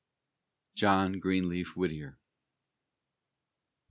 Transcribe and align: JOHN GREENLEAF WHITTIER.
JOHN 0.73 1.19
GREENLEAF 1.19 1.77
WHITTIER. 1.77 2.17